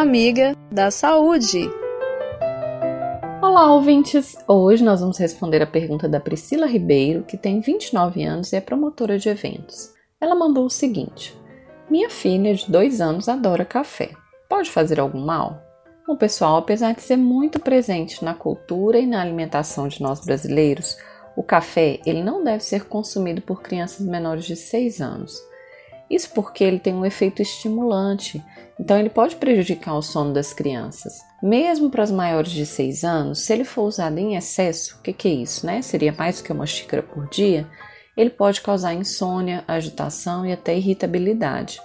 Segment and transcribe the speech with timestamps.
[0.00, 1.68] amiga da saúde.
[3.42, 4.36] Olá, ouvintes!
[4.46, 8.60] Hoje nós vamos responder a pergunta da Priscila Ribeiro, que tem 29 anos e é
[8.60, 9.92] promotora de eventos.
[10.20, 11.36] Ela mandou o seguinte:
[11.90, 14.12] Minha filha de 2 anos adora café.
[14.48, 15.60] Pode fazer algum mal?
[16.08, 20.96] O pessoal, apesar de ser muito presente na cultura e na alimentação de nós brasileiros,
[21.36, 25.48] o café ele não deve ser consumido por crianças menores de 6 anos.
[26.10, 28.42] Isso porque ele tem um efeito estimulante,
[28.80, 31.22] então ele pode prejudicar o sono das crianças.
[31.42, 35.12] Mesmo para as maiores de 6 anos, se ele for usado em excesso, o que,
[35.12, 35.82] que é isso, né?
[35.82, 37.66] Seria mais do que uma xícara por dia,
[38.16, 41.80] ele pode causar insônia, agitação e até irritabilidade.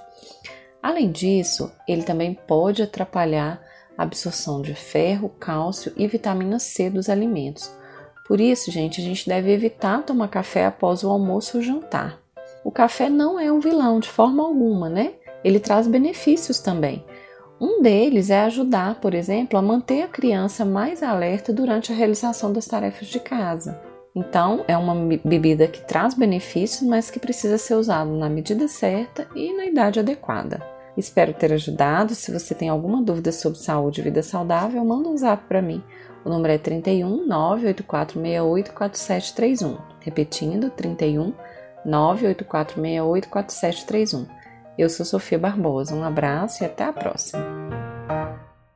[0.81, 3.61] Além disso, ele também pode atrapalhar
[3.97, 7.71] a absorção de ferro, cálcio e vitamina C dos alimentos
[8.25, 12.22] por isso, gente, a gente deve evitar tomar café após o almoço ou jantar.
[12.63, 15.13] O café não é um vilão de forma alguma, né?
[15.43, 17.03] Ele traz benefícios também.
[17.59, 22.51] Um deles é ajudar, por exemplo, a manter a criança mais alerta durante a realização
[22.51, 23.79] das tarefas de casa.
[24.15, 29.27] Então, é uma bebida que traz benefícios, mas que precisa ser usada na medida certa
[29.35, 30.61] e na idade adequada.
[30.95, 32.13] Espero ter ajudado.
[32.13, 35.83] Se você tem alguma dúvida sobre saúde e vida saudável, manda um zap para mim.
[36.23, 39.77] O número é 31 98468 4731.
[39.99, 41.33] Repetindo, 31
[41.85, 44.27] 98468 4731.
[44.77, 45.95] Eu sou Sofia Barbosa.
[45.95, 47.82] Um abraço e até a próxima.